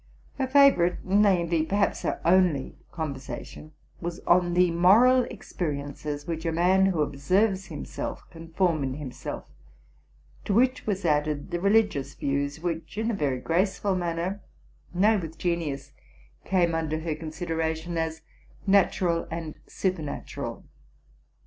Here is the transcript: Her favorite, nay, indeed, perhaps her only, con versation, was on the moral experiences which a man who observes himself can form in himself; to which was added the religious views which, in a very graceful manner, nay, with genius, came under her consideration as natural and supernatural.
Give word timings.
Her 0.39 0.47
favorite, 0.47 1.05
nay, 1.05 1.41
indeed, 1.41 1.69
perhaps 1.69 2.01
her 2.01 2.19
only, 2.25 2.75
con 2.91 3.13
versation, 3.13 3.69
was 4.01 4.19
on 4.21 4.55
the 4.55 4.71
moral 4.71 5.25
experiences 5.25 6.25
which 6.25 6.43
a 6.43 6.51
man 6.51 6.87
who 6.87 7.03
observes 7.03 7.67
himself 7.67 8.23
can 8.31 8.51
form 8.53 8.81
in 8.83 8.95
himself; 8.95 9.43
to 10.45 10.55
which 10.55 10.87
was 10.87 11.05
added 11.05 11.51
the 11.51 11.59
religious 11.61 12.15
views 12.15 12.61
which, 12.61 12.97
in 12.97 13.11
a 13.11 13.13
very 13.13 13.39
graceful 13.39 13.95
manner, 13.95 14.41
nay, 14.91 15.17
with 15.17 15.37
genius, 15.37 15.91
came 16.45 16.73
under 16.73 17.01
her 17.01 17.13
consideration 17.13 17.95
as 17.95 18.23
natural 18.65 19.27
and 19.29 19.53
supernatural. 19.67 20.63